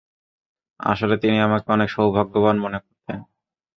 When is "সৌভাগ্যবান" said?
1.89-2.55